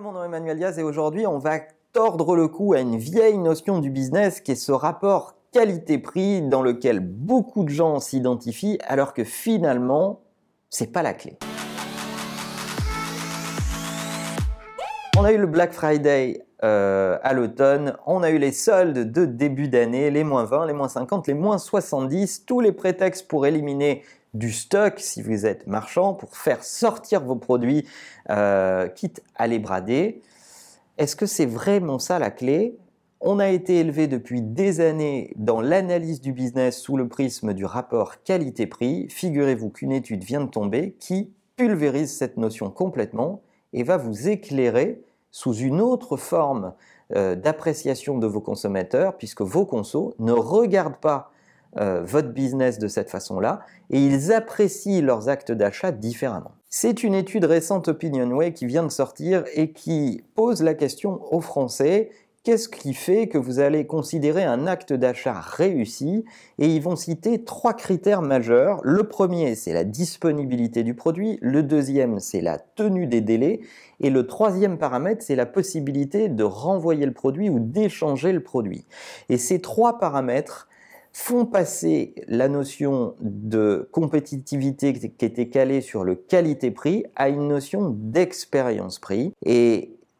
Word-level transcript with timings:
mon 0.00 0.12
nom 0.12 0.22
est 0.22 0.26
Emmanuel 0.26 0.56
Diaz 0.56 0.78
et 0.78 0.82
aujourd'hui 0.82 1.26
on 1.26 1.38
va 1.38 1.58
tordre 1.92 2.34
le 2.34 2.48
cou 2.48 2.72
à 2.72 2.80
une 2.80 2.96
vieille 2.96 3.36
notion 3.36 3.80
du 3.80 3.90
business 3.90 4.40
qui 4.40 4.52
est 4.52 4.54
ce 4.54 4.72
rapport 4.72 5.34
qualité-prix 5.52 6.40
dans 6.40 6.62
lequel 6.62 7.00
beaucoup 7.00 7.64
de 7.64 7.68
gens 7.68 8.00
s'identifient 8.00 8.78
alors 8.86 9.12
que 9.12 9.24
finalement 9.24 10.22
c'est 10.70 10.90
pas 10.90 11.02
la 11.02 11.12
clé. 11.12 11.36
On 15.18 15.24
a 15.24 15.32
eu 15.32 15.38
le 15.38 15.46
Black 15.46 15.72
Friday 15.72 16.46
euh, 16.62 17.18
à 17.22 17.32
l'automne, 17.32 17.96
on 18.06 18.22
a 18.22 18.30
eu 18.30 18.38
les 18.38 18.52
soldes 18.52 19.10
de 19.10 19.24
début 19.24 19.68
d'année, 19.68 20.10
les 20.10 20.24
moins 20.24 20.44
20, 20.44 20.66
les 20.66 20.72
moins 20.74 20.88
50, 20.88 21.26
les 21.26 21.34
moins 21.34 21.58
70, 21.58 22.44
tous 22.44 22.60
les 22.60 22.72
prétextes 22.72 23.28
pour 23.28 23.46
éliminer 23.46 24.02
du 24.34 24.52
stock 24.52 24.94
si 24.98 25.22
vous 25.22 25.46
êtes 25.46 25.66
marchand, 25.66 26.14
pour 26.14 26.36
faire 26.36 26.62
sortir 26.62 27.22
vos 27.24 27.36
produits, 27.36 27.86
euh, 28.28 28.88
quitte 28.88 29.22
à 29.36 29.46
les 29.46 29.58
brader. 29.58 30.20
Est-ce 30.98 31.16
que 31.16 31.26
c'est 31.26 31.46
vraiment 31.46 31.98
ça 31.98 32.18
la 32.18 32.30
clé? 32.30 32.76
On 33.22 33.38
a 33.38 33.48
été 33.48 33.78
élevé 33.78 34.06
depuis 34.06 34.42
des 34.42 34.80
années 34.80 35.32
dans 35.36 35.60
l'analyse 35.60 36.20
du 36.20 36.32
business 36.32 36.78
sous 36.80 36.96
le 36.96 37.08
prisme 37.08 37.54
du 37.54 37.64
rapport 37.64 38.22
qualité-prix. 38.22 39.08
Figurez-vous 39.10 39.70
qu'une 39.70 39.92
étude 39.92 40.24
vient 40.24 40.42
de 40.42 40.50
tomber 40.50 40.94
qui 40.98 41.32
pulvérise 41.56 42.16
cette 42.16 42.36
notion 42.36 42.70
complètement 42.70 43.42
et 43.72 43.82
va 43.82 43.96
vous 43.96 44.28
éclairer 44.28 45.02
sous 45.30 45.54
une 45.54 45.80
autre 45.80 46.16
forme 46.16 46.74
euh, 47.14 47.34
d'appréciation 47.34 48.18
de 48.18 48.26
vos 48.26 48.40
consommateurs, 48.40 49.16
puisque 49.16 49.42
vos 49.42 49.66
consos 49.66 50.14
ne 50.18 50.32
regardent 50.32 51.00
pas 51.00 51.32
euh, 51.78 52.02
votre 52.04 52.30
business 52.30 52.80
de 52.80 52.88
cette 52.88 53.10
façon-là 53.10 53.60
et 53.90 54.04
ils 54.04 54.32
apprécient 54.32 55.02
leurs 55.02 55.28
actes 55.28 55.52
d'achat 55.52 55.92
différemment. 55.92 56.50
C'est 56.68 57.04
une 57.04 57.14
étude 57.14 57.44
récente 57.44 57.86
OpinionWay 57.86 58.52
qui 58.52 58.66
vient 58.66 58.82
de 58.82 58.90
sortir 58.90 59.44
et 59.54 59.70
qui 59.72 60.24
pose 60.34 60.62
la 60.62 60.74
question 60.74 61.20
aux 61.32 61.40
Français 61.40 62.10
Qu'est-ce 62.50 62.68
qui 62.68 62.94
fait 62.94 63.28
que 63.28 63.38
vous 63.38 63.60
allez 63.60 63.86
considérer 63.86 64.42
un 64.42 64.66
acte 64.66 64.92
d'achat 64.92 65.38
réussi? 65.38 66.24
Et 66.58 66.66
ils 66.66 66.82
vont 66.82 66.96
citer 66.96 67.44
trois 67.44 67.74
critères 67.74 68.22
majeurs. 68.22 68.80
Le 68.82 69.04
premier, 69.04 69.54
c'est 69.54 69.72
la 69.72 69.84
disponibilité 69.84 70.82
du 70.82 70.94
produit. 70.94 71.38
Le 71.42 71.62
deuxième, 71.62 72.18
c'est 72.18 72.40
la 72.40 72.58
tenue 72.58 73.06
des 73.06 73.20
délais. 73.20 73.60
Et 74.00 74.10
le 74.10 74.26
troisième 74.26 74.78
paramètre, 74.78 75.22
c'est 75.22 75.36
la 75.36 75.46
possibilité 75.46 76.28
de 76.28 76.42
renvoyer 76.42 77.06
le 77.06 77.12
produit 77.12 77.48
ou 77.48 77.60
d'échanger 77.60 78.32
le 78.32 78.42
produit. 78.42 78.84
Et 79.28 79.38
ces 79.38 79.60
trois 79.60 80.00
paramètres 80.00 80.66
font 81.12 81.46
passer 81.46 82.16
la 82.26 82.48
notion 82.48 83.14
de 83.20 83.88
compétitivité 83.92 84.92
qui 84.92 85.24
était 85.24 85.48
calée 85.48 85.82
sur 85.82 86.02
le 86.02 86.16
qualité-prix 86.16 87.04
à 87.14 87.28
une 87.28 87.46
notion 87.46 87.94
d'expérience-prix. 87.96 89.34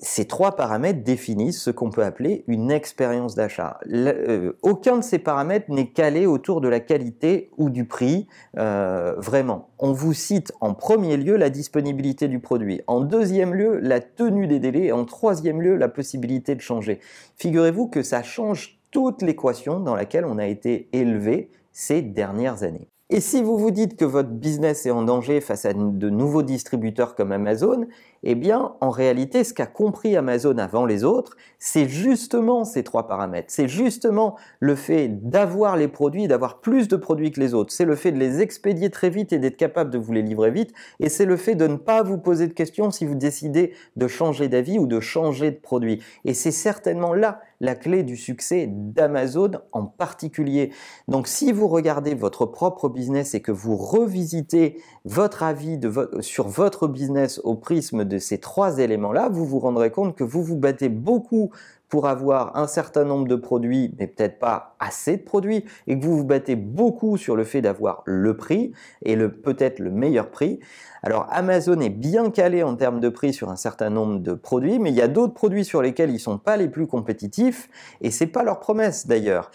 Ces 0.02 0.24
trois 0.24 0.56
paramètres 0.56 1.02
définissent 1.02 1.60
ce 1.60 1.70
qu'on 1.70 1.90
peut 1.90 2.04
appeler 2.04 2.44
une 2.46 2.70
expérience 2.70 3.34
d'achat. 3.34 3.78
Euh, 3.90 4.52
aucun 4.62 4.96
de 4.96 5.02
ces 5.02 5.18
paramètres 5.18 5.70
n'est 5.70 5.90
calé 5.90 6.26
autour 6.26 6.60
de 6.60 6.68
la 6.68 6.80
qualité 6.80 7.50
ou 7.58 7.68
du 7.68 7.84
prix, 7.84 8.26
euh, 8.56 9.14
vraiment. 9.18 9.68
On 9.78 9.92
vous 9.92 10.14
cite 10.14 10.52
en 10.60 10.72
premier 10.74 11.16
lieu 11.16 11.36
la 11.36 11.50
disponibilité 11.50 12.28
du 12.28 12.38
produit, 12.38 12.80
en 12.86 13.00
deuxième 13.00 13.54
lieu 13.54 13.78
la 13.78 14.00
tenue 14.00 14.46
des 14.46 14.58
délais, 14.58 14.86
et 14.86 14.92
en 14.92 15.04
troisième 15.04 15.60
lieu 15.60 15.76
la 15.76 15.88
possibilité 15.88 16.54
de 16.54 16.60
changer. 16.60 17.00
Figurez-vous 17.36 17.88
que 17.88 18.02
ça 18.02 18.22
change 18.22 18.80
toute 18.90 19.22
l'équation 19.22 19.80
dans 19.80 19.94
laquelle 19.94 20.24
on 20.24 20.38
a 20.38 20.46
été 20.46 20.88
élevé 20.92 21.50
ces 21.72 22.02
dernières 22.02 22.62
années. 22.62 22.88
Et 23.12 23.20
si 23.20 23.42
vous 23.42 23.58
vous 23.58 23.72
dites 23.72 23.96
que 23.96 24.04
votre 24.04 24.28
business 24.28 24.86
est 24.86 24.92
en 24.92 25.02
danger 25.02 25.40
face 25.40 25.64
à 25.64 25.72
de 25.72 26.10
nouveaux 26.10 26.44
distributeurs 26.44 27.16
comme 27.16 27.32
Amazon, 27.32 27.88
eh 28.22 28.36
bien, 28.36 28.76
en 28.80 28.90
réalité, 28.90 29.42
ce 29.42 29.52
qu'a 29.52 29.66
compris 29.66 30.14
Amazon 30.16 30.58
avant 30.58 30.86
les 30.86 31.02
autres, 31.02 31.36
c'est 31.58 31.88
justement 31.88 32.64
ces 32.64 32.84
trois 32.84 33.08
paramètres. 33.08 33.48
C'est 33.50 33.66
justement 33.66 34.36
le 34.60 34.76
fait 34.76 35.08
d'avoir 35.28 35.76
les 35.76 35.88
produits, 35.88 36.28
d'avoir 36.28 36.60
plus 36.60 36.86
de 36.86 36.94
produits 36.96 37.32
que 37.32 37.40
les 37.40 37.52
autres. 37.52 37.72
C'est 37.72 37.84
le 37.84 37.96
fait 37.96 38.12
de 38.12 38.18
les 38.18 38.40
expédier 38.40 38.90
très 38.90 39.10
vite 39.10 39.32
et 39.32 39.40
d'être 39.40 39.56
capable 39.56 39.90
de 39.90 39.98
vous 39.98 40.12
les 40.12 40.22
livrer 40.22 40.52
vite. 40.52 40.72
Et 41.00 41.08
c'est 41.08 41.24
le 41.24 41.36
fait 41.36 41.56
de 41.56 41.66
ne 41.66 41.76
pas 41.76 42.04
vous 42.04 42.18
poser 42.18 42.46
de 42.46 42.52
questions 42.52 42.92
si 42.92 43.06
vous 43.06 43.16
décidez 43.16 43.72
de 43.96 44.06
changer 44.06 44.48
d'avis 44.48 44.78
ou 44.78 44.86
de 44.86 45.00
changer 45.00 45.50
de 45.50 45.58
produit. 45.58 46.00
Et 46.24 46.34
c'est 46.34 46.52
certainement 46.52 47.12
là 47.12 47.40
la 47.62 47.74
clé 47.74 48.02
du 48.02 48.16
succès 48.16 48.66
d'Amazon 48.70 49.50
en 49.72 49.84
particulier. 49.84 50.72
Donc 51.08 51.26
si 51.26 51.52
vous 51.52 51.68
regardez 51.68 52.14
votre 52.14 52.46
propre 52.46 52.88
business 52.88 52.99
et 53.34 53.40
que 53.40 53.52
vous 53.52 53.76
revisitez 53.76 54.78
votre 55.04 55.42
avis 55.42 55.78
sur 56.20 56.48
votre 56.48 56.86
business 56.86 57.40
au 57.44 57.54
prisme 57.54 58.04
de 58.04 58.18
ces 58.18 58.38
trois 58.38 58.78
éléments-là, 58.78 59.28
vous 59.30 59.46
vous 59.46 59.58
rendrez 59.58 59.90
compte 59.90 60.16
que 60.16 60.24
vous 60.24 60.42
vous 60.42 60.56
battez 60.56 60.88
beaucoup 60.88 61.50
pour 61.88 62.06
avoir 62.06 62.56
un 62.56 62.66
certain 62.66 63.04
nombre 63.04 63.26
de 63.26 63.34
produits, 63.34 63.92
mais 63.98 64.06
peut-être 64.06 64.38
pas 64.38 64.76
assez 64.78 65.16
de 65.16 65.22
produits, 65.22 65.64
et 65.88 65.98
que 65.98 66.04
vous 66.04 66.16
vous 66.16 66.24
battez 66.24 66.54
beaucoup 66.54 67.16
sur 67.16 67.34
le 67.34 67.44
fait 67.44 67.62
d'avoir 67.62 68.02
le 68.04 68.36
prix 68.36 68.72
et 69.02 69.16
le 69.16 69.32
peut-être 69.32 69.80
le 69.80 69.90
meilleur 69.90 70.30
prix. 70.30 70.60
Alors 71.02 71.26
Amazon 71.30 71.80
est 71.80 71.88
bien 71.88 72.30
calé 72.30 72.62
en 72.62 72.76
termes 72.76 73.00
de 73.00 73.08
prix 73.08 73.32
sur 73.32 73.50
un 73.50 73.56
certain 73.56 73.90
nombre 73.90 74.20
de 74.20 74.34
produits, 74.34 74.78
mais 74.78 74.90
il 74.90 74.96
y 74.96 75.02
a 75.02 75.08
d'autres 75.08 75.34
produits 75.34 75.64
sur 75.64 75.82
lesquels 75.82 76.10
ils 76.10 76.20
sont 76.20 76.38
pas 76.38 76.56
les 76.56 76.68
plus 76.68 76.86
compétitifs, 76.86 77.68
et 78.00 78.10
c'est 78.10 78.28
pas 78.28 78.44
leur 78.44 78.60
promesse 78.60 79.06
d'ailleurs. 79.06 79.50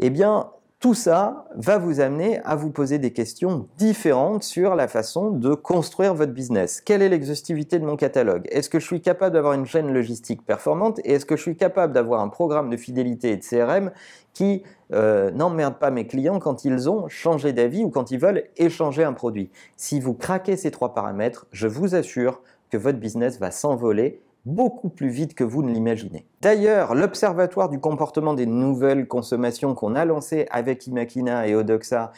Eh 0.00 0.10
bien, 0.10 0.50
tout 0.80 0.94
ça 0.94 1.44
va 1.54 1.76
vous 1.76 2.00
amener 2.00 2.40
à 2.42 2.56
vous 2.56 2.70
poser 2.70 2.98
des 2.98 3.12
questions 3.12 3.68
différentes 3.76 4.42
sur 4.42 4.74
la 4.74 4.88
façon 4.88 5.30
de 5.30 5.52
construire 5.52 6.14
votre 6.14 6.32
business. 6.32 6.80
Quelle 6.80 7.02
est 7.02 7.10
l'exhaustivité 7.10 7.78
de 7.78 7.84
mon 7.84 7.96
catalogue? 7.96 8.48
Est-ce 8.50 8.70
que 8.70 8.80
je 8.80 8.86
suis 8.86 9.02
capable 9.02 9.34
d'avoir 9.34 9.52
une 9.52 9.66
chaîne 9.66 9.92
logistique 9.92 10.40
performante? 10.42 10.98
Et 11.04 11.12
est-ce 11.12 11.26
que 11.26 11.36
je 11.36 11.42
suis 11.42 11.56
capable 11.56 11.92
d'avoir 11.92 12.22
un 12.22 12.28
programme 12.28 12.70
de 12.70 12.78
fidélité 12.78 13.32
et 13.32 13.36
de 13.36 13.44
CRM 13.44 13.90
qui 14.32 14.62
euh, 14.94 15.30
n'emmerde 15.32 15.74
pas 15.74 15.90
mes 15.90 16.06
clients 16.06 16.38
quand 16.38 16.64
ils 16.64 16.88
ont 16.88 17.08
changé 17.08 17.52
d'avis 17.52 17.84
ou 17.84 17.90
quand 17.90 18.10
ils 18.10 18.18
veulent 18.18 18.44
échanger 18.56 19.04
un 19.04 19.12
produit? 19.12 19.50
Si 19.76 20.00
vous 20.00 20.14
craquez 20.14 20.56
ces 20.56 20.70
trois 20.70 20.94
paramètres, 20.94 21.46
je 21.52 21.68
vous 21.68 21.94
assure 21.94 22.40
que 22.70 22.78
votre 22.78 22.98
business 22.98 23.38
va 23.38 23.50
s'envoler 23.50 24.22
beaucoup 24.46 24.88
plus 24.88 25.10
vite 25.10 25.34
que 25.34 25.44
vous 25.44 25.62
ne 25.62 25.70
l'imaginez. 25.70 26.26
D'ailleurs, 26.42 26.94
l'Observatoire 26.94 27.68
du 27.68 27.78
comportement 27.80 28.32
des 28.32 28.46
nouvelles 28.46 29.06
consommations 29.06 29.74
qu'on 29.74 29.94
a 29.94 30.06
lancé 30.06 30.46
avec 30.50 30.86
Imakina 30.86 31.46
et 31.46 31.54
Odoxa 31.54 32.12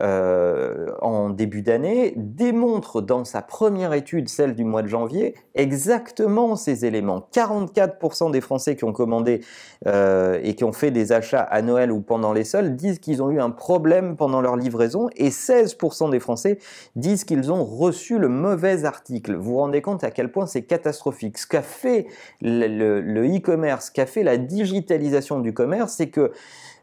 euh, 0.00 0.92
en 1.02 1.28
début 1.28 1.60
d'année 1.60 2.14
démontre 2.16 3.02
dans 3.02 3.24
sa 3.24 3.42
première 3.42 3.92
étude, 3.92 4.30
celle 4.30 4.54
du 4.54 4.64
mois 4.64 4.80
de 4.80 4.88
janvier, 4.88 5.34
exactement 5.54 6.56
ces 6.56 6.86
éléments. 6.86 7.28
44% 7.34 8.30
des 8.30 8.40
Français 8.40 8.76
qui 8.76 8.84
ont 8.84 8.94
commandé 8.94 9.40
euh, 9.86 10.38
et 10.42 10.54
qui 10.54 10.64
ont 10.64 10.72
fait 10.72 10.90
des 10.90 11.12
achats 11.12 11.42
à 11.42 11.60
Noël 11.60 11.92
ou 11.92 12.00
pendant 12.00 12.32
les 12.32 12.44
soldes 12.44 12.76
disent 12.76 12.98
qu'ils 12.98 13.22
ont 13.22 13.30
eu 13.30 13.40
un 13.40 13.50
problème 13.50 14.16
pendant 14.16 14.40
leur 14.40 14.56
livraison 14.56 15.10
et 15.16 15.28
16% 15.28 16.10
des 16.10 16.20
Français 16.20 16.58
disent 16.94 17.24
qu'ils 17.24 17.52
ont 17.52 17.64
reçu 17.64 18.18
le 18.18 18.28
mauvais 18.28 18.86
article. 18.86 19.34
Vous 19.34 19.52
vous 19.52 19.56
rendez 19.58 19.82
compte 19.82 20.02
à 20.02 20.10
quel 20.10 20.32
point 20.32 20.46
c'est 20.46 20.62
catastrophique. 20.62 21.36
Ce 21.36 21.46
qu'a 21.46 21.62
fait 21.62 22.06
le 22.40 23.36
e-commerce, 23.36 23.65
ce 23.82 23.90
qu'a 23.90 24.06
fait 24.06 24.22
la 24.22 24.36
digitalisation 24.36 25.40
du 25.40 25.52
commerce, 25.52 25.94
c'est 25.94 26.08
que 26.08 26.32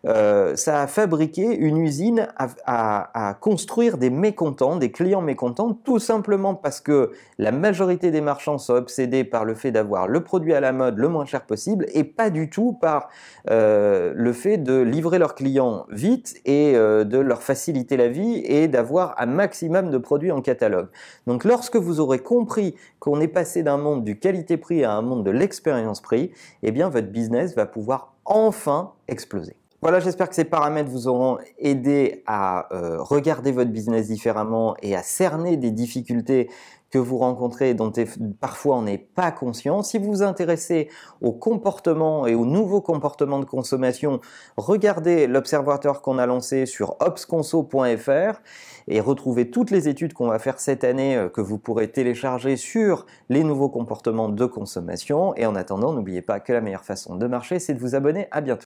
euh, 0.05 0.55
ça 0.57 0.81
a 0.81 0.87
fabriqué 0.87 1.43
une 1.43 1.77
usine 1.77 2.27
à, 2.65 3.37
construire 3.39 3.97
des 3.97 4.09
mécontents, 4.09 4.75
des 4.75 4.91
clients 4.91 5.21
mécontents, 5.21 5.73
tout 5.83 5.99
simplement 5.99 6.55
parce 6.55 6.81
que 6.81 7.11
la 7.37 7.51
majorité 7.51 8.11
des 8.11 8.21
marchands 8.21 8.57
sont 8.57 8.73
obsédés 8.73 9.23
par 9.23 9.45
le 9.45 9.55
fait 9.55 9.71
d'avoir 9.71 10.07
le 10.07 10.23
produit 10.23 10.53
à 10.53 10.59
la 10.59 10.73
mode 10.73 10.97
le 10.97 11.07
moins 11.07 11.25
cher 11.25 11.45
possible 11.45 11.85
et 11.93 12.03
pas 12.03 12.29
du 12.29 12.49
tout 12.49 12.73
par 12.73 13.09
euh, 13.49 14.13
le 14.15 14.33
fait 14.33 14.57
de 14.57 14.81
livrer 14.81 15.19
leurs 15.19 15.35
clients 15.35 15.85
vite 15.89 16.35
et 16.45 16.75
euh, 16.75 17.03
de 17.03 17.17
leur 17.17 17.41
faciliter 17.41 17.97
la 17.97 18.09
vie 18.09 18.43
et 18.45 18.67
d'avoir 18.67 19.15
un 19.19 19.25
maximum 19.25 19.89
de 19.89 19.97
produits 19.97 20.31
en 20.31 20.41
catalogue. 20.41 20.87
Donc 21.27 21.43
lorsque 21.43 21.77
vous 21.77 21.99
aurez 21.99 22.19
compris 22.19 22.75
qu'on 22.99 23.21
est 23.21 23.27
passé 23.27 23.63
d'un 23.63 23.77
monde 23.77 24.03
du 24.03 24.19
qualité-prix 24.19 24.83
à 24.83 24.93
un 24.93 25.01
monde 25.01 25.25
de 25.25 25.31
l'expérience-prix, 25.31 26.31
eh 26.61 26.71
bien 26.71 26.89
votre 26.89 27.07
business 27.07 27.55
va 27.55 27.65
pouvoir 27.65 28.13
enfin 28.25 28.93
exploser. 29.07 29.55
Voilà, 29.83 29.99
j'espère 29.99 30.29
que 30.29 30.35
ces 30.35 30.45
paramètres 30.45 30.89
vous 30.89 31.09
auront 31.09 31.39
aidé 31.59 32.23
à 32.25 32.73
euh, 32.73 33.01
regarder 33.01 33.51
votre 33.51 33.69
business 33.69 34.07
différemment 34.07 34.77
et 34.81 34.95
à 34.95 35.03
cerner 35.03 35.57
des 35.57 35.71
difficultés 35.71 36.49
que 36.89 36.97
vous 36.97 37.17
rencontrez 37.17 37.73
dont 37.73 37.91
parfois 38.39 38.77
on 38.77 38.83
n'est 38.83 38.97
pas 38.97 39.29
conscient. 39.33 39.83
Si 39.83 39.97
vous 39.97 40.05
vous 40.05 40.23
intéressez 40.23 40.87
au 41.19 41.33
comportement 41.33 42.25
et 42.25 42.33
aux 42.33 42.45
nouveaux 42.45 42.79
comportements 42.79 43.39
de 43.39 43.45
consommation, 43.45 44.21
regardez 44.55 45.27
l'observatoire 45.27 46.01
qu'on 46.01 46.17
a 46.17 46.25
lancé 46.25 46.65
sur 46.65 46.95
opsconso.fr 47.01 48.39
et 48.87 49.01
retrouvez 49.01 49.51
toutes 49.51 49.69
les 49.69 49.89
études 49.89 50.13
qu'on 50.13 50.27
va 50.29 50.39
faire 50.39 50.61
cette 50.61 50.85
année 50.85 51.17
euh, 51.17 51.27
que 51.27 51.41
vous 51.41 51.57
pourrez 51.57 51.91
télécharger 51.91 52.55
sur 52.55 53.05
les 53.27 53.43
nouveaux 53.43 53.69
comportements 53.69 54.29
de 54.29 54.45
consommation. 54.45 55.35
Et 55.35 55.45
en 55.45 55.55
attendant, 55.55 55.91
n'oubliez 55.91 56.21
pas 56.21 56.39
que 56.39 56.53
la 56.53 56.61
meilleure 56.61 56.85
façon 56.85 57.17
de 57.17 57.27
marcher, 57.27 57.59
c'est 57.59 57.73
de 57.73 57.79
vous 57.79 57.95
abonner. 57.95 58.29
À 58.31 58.39
bientôt. 58.39 58.63